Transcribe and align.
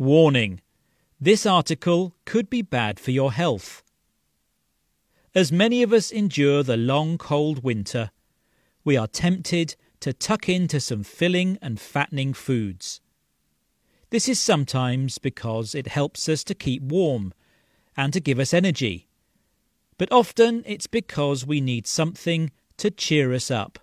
Warning 0.00 0.62
this 1.20 1.44
article 1.44 2.14
could 2.24 2.48
be 2.48 2.62
bad 2.62 2.98
for 2.98 3.10
your 3.10 3.32
health. 3.32 3.82
As 5.34 5.52
many 5.52 5.82
of 5.82 5.92
us 5.92 6.10
endure 6.10 6.62
the 6.62 6.78
long 6.78 7.18
cold 7.18 7.62
winter, 7.62 8.10
we 8.82 8.96
are 8.96 9.06
tempted 9.06 9.76
to 10.00 10.14
tuck 10.14 10.48
into 10.48 10.80
some 10.80 11.02
filling 11.02 11.58
and 11.60 11.78
fattening 11.78 12.32
foods. 12.32 13.02
This 14.08 14.26
is 14.26 14.40
sometimes 14.40 15.18
because 15.18 15.74
it 15.74 15.88
helps 15.88 16.30
us 16.30 16.44
to 16.44 16.54
keep 16.54 16.82
warm 16.82 17.34
and 17.94 18.10
to 18.14 18.20
give 18.20 18.38
us 18.38 18.54
energy, 18.54 19.06
but 19.98 20.10
often 20.10 20.62
it's 20.64 20.86
because 20.86 21.44
we 21.44 21.60
need 21.60 21.86
something 21.86 22.52
to 22.78 22.90
cheer 22.90 23.34
us 23.34 23.50
up. 23.50 23.78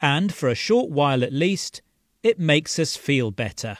And 0.00 0.32
for 0.32 0.48
a 0.48 0.54
short 0.54 0.90
while 0.90 1.24
at 1.24 1.32
least, 1.32 1.82
it 2.22 2.38
makes 2.38 2.78
us 2.78 2.96
feel 2.96 3.32
better, 3.32 3.78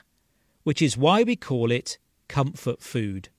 which 0.68 0.82
is 0.82 0.98
why 0.98 1.22
we 1.22 1.34
call 1.34 1.70
it 1.70 1.96
comfort 2.28 2.82
food. 2.82 3.30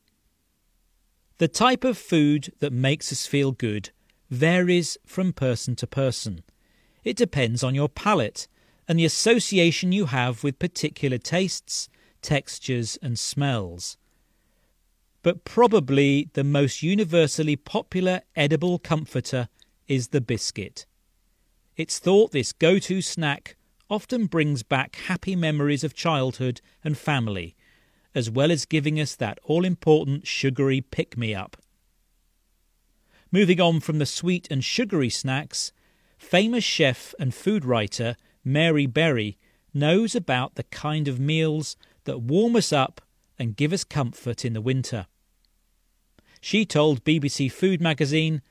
The 1.37 1.47
type 1.47 1.83
of 1.83 1.95
food 1.95 2.51
that 2.57 2.73
makes 2.73 3.11
us 3.11 3.27
feel 3.27 3.51
good 3.51 3.91
varies 4.31 4.97
from 5.05 5.33
person 5.33 5.75
to 5.75 5.85
person. 5.85 6.41
It 7.03 7.15
depends 7.15 7.63
on 7.63 7.75
your 7.75 7.87
palate 7.87 8.47
and 8.87 8.97
the 8.97 9.05
association 9.05 9.91
you 9.91 10.07
have 10.07 10.43
with 10.43 10.57
particular 10.57 11.19
tastes, 11.19 11.87
textures, 12.23 12.97
and 12.99 13.19
smells. 13.19 13.95
But 15.21 15.43
probably 15.43 16.31
the 16.33 16.43
most 16.43 16.81
universally 16.81 17.55
popular 17.55 18.21
edible 18.35 18.79
comforter 18.79 19.49
is 19.87 20.07
the 20.07 20.19
biscuit. 20.19 20.87
It's 21.77 21.99
thought 21.99 22.31
this 22.31 22.53
go 22.53 22.79
to 22.79 23.03
snack 23.03 23.55
often 23.89 24.25
brings 24.27 24.63
back 24.63 24.95
happy 25.07 25.35
memories 25.35 25.83
of 25.83 25.93
childhood 25.93 26.61
and 26.83 26.97
family, 26.97 27.55
as 28.13 28.29
well 28.29 28.51
as 28.51 28.65
giving 28.65 28.99
us 28.99 29.15
that 29.15 29.39
all 29.43 29.65
important 29.65 30.27
sugary 30.27 30.81
pick 30.81 31.17
me 31.17 31.33
up. 31.33 31.57
Moving 33.31 33.61
on 33.61 33.79
from 33.79 33.99
the 33.99 34.05
sweet 34.05 34.47
and 34.49 34.63
sugary 34.63 35.09
snacks, 35.09 35.71
famous 36.17 36.63
chef 36.63 37.13
and 37.19 37.33
food 37.33 37.63
writer 37.63 38.15
Mary 38.43 38.85
Berry 38.85 39.37
knows 39.73 40.15
about 40.15 40.55
the 40.55 40.63
kind 40.63 41.07
of 41.07 41.19
meals 41.19 41.77
that 42.05 42.21
warm 42.21 42.55
us 42.55 42.73
up 42.73 43.01
and 43.37 43.55
give 43.55 43.71
us 43.71 43.83
comfort 43.83 44.43
in 44.43 44.53
the 44.53 44.61
winter. 44.61 45.07
She 46.41 46.65
told 46.65 47.03
BBC 47.03 47.51
Food 47.51 47.81
magazine, 47.81 48.41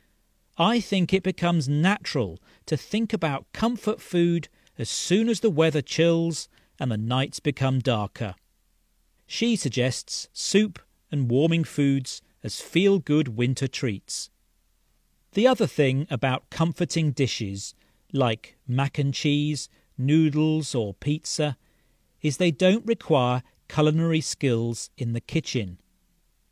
I 0.57 0.81
think 0.81 1.13
it 1.13 1.23
becomes 1.23 1.69
natural 1.69 2.39
to 2.67 2.77
think 2.77 3.13
about 3.13 3.47
comfort 3.53 4.01
food 4.01 4.49
as 4.79 4.89
soon 4.89 5.29
as 5.29 5.41
the 5.41 5.51
weather 5.51 5.83
chills 5.83 6.49
and 6.79 6.91
the 6.91 6.97
nights 6.97 7.41
become 7.41 7.81
darker. 7.81 8.35
She 9.27 9.57
suggests 9.57 10.29
soup 10.33 10.79
and 11.11 11.31
warming 11.31 11.65
foods 11.65 12.23
as 12.43 12.61
feel 12.61 12.99
good 12.99 13.37
winter 13.37 13.67
treats. 13.67 14.31
The 15.33 15.47
other 15.47 15.67
thing 15.67 16.07
about 16.11 16.49
comforting 16.51 17.11
dishes, 17.11 17.75
like 18.13 18.57
mac 18.67 18.99
and 18.99 19.13
cheese, 19.13 19.69
noodles, 19.99 20.75
or 20.75 20.95
pizza, 20.95 21.57
is 22.23 22.37
they 22.37 22.51
don't 22.51 22.87
require 22.87 23.43
culinary 23.69 24.21
skills 24.21 24.91
in 24.97 25.13
the 25.13 25.21
kitchen. 25.21 25.79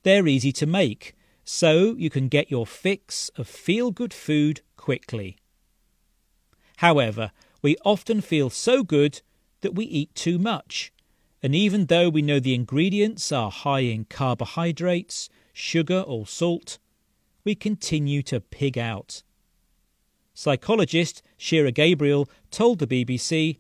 They're 0.02 0.27
easy 0.27 0.52
to 0.52 0.66
make, 0.66 1.14
so 1.44 1.94
you 1.97 2.10
can 2.10 2.28
get 2.28 2.50
your 2.50 2.66
fix 2.66 3.30
of 3.36 3.48
feel 3.48 3.91
good 3.91 4.12
food 4.12 4.60
quickly. 4.77 5.38
However, 6.78 7.32
we 7.62 7.76
often 7.84 8.20
feel 8.20 8.50
so 8.50 8.82
good 8.82 9.20
that 9.60 9.74
we 9.74 9.84
eat 9.84 10.14
too 10.14 10.38
much 10.38 10.92
and 11.42 11.54
even 11.54 11.86
though 11.86 12.08
we 12.08 12.22
know 12.22 12.40
the 12.40 12.54
ingredients 12.54 13.30
are 13.30 13.52
high 13.52 13.80
in 13.80 14.04
carbohydrates, 14.06 15.28
sugar, 15.52 16.00
or 16.00 16.26
salt, 16.26 16.78
we 17.44 17.54
continue 17.54 18.22
to 18.22 18.40
pig 18.40 18.76
out. 18.76 19.22
Psychologist 20.34 21.22
Shira 21.36 21.70
Gabriel 21.70 22.28
told 22.50 22.78
the 22.78 22.86
BBC, 22.86 23.58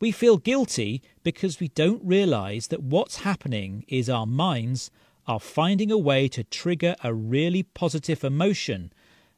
We 0.00 0.10
feel 0.10 0.38
guilty 0.38 1.02
because 1.22 1.60
we 1.60 1.68
don't 1.68 2.04
realise 2.04 2.66
that 2.66 2.82
what's 2.82 3.18
happening 3.18 3.84
is 3.86 4.10
our 4.10 4.26
minds 4.26 4.90
are 5.26 5.38
finding 5.40 5.90
a 5.92 5.96
way 5.96 6.26
to 6.28 6.42
trigger 6.42 6.96
a 7.04 7.14
really 7.14 7.62
positive 7.62 8.24
emotion 8.24 8.92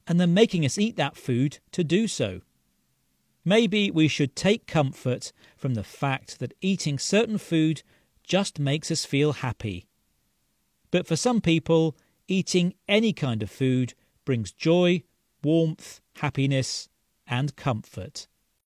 and 0.07 0.19
they're 0.19 0.27
making 0.27 0.65
us 0.65 0.79
eat 0.79 0.97
that 0.97 1.17
food 1.17 1.59
to 1.73 1.85
do 1.85 2.09
so. 2.09 2.41
Maybe 3.49 3.93
we 3.93 4.09
should 4.09 4.35
take 4.35 4.67
comfort 4.67 5.33
from 5.57 5.75
the 5.75 5.85
fact 5.85 6.41
that 6.41 6.53
eating 6.61 6.99
certain 6.99 7.39
food 7.39 7.85
just 8.25 8.59
makes 8.59 8.91
us 8.91 9.05
feel 9.05 9.35
happy. 9.35 9.87
But 10.91 11.07
for 11.07 11.15
some 11.15 11.41
people, 11.41 11.97
eating 12.27 12.75
any 12.89 13.13
kind 13.13 13.45
of 13.45 13.51
food 13.51 13.95
brings 14.25 14.51
joy, 14.51 15.05
warmth, 15.45 16.01
happiness, 16.17 16.89
and 17.25 17.55
comfort. 17.55 18.27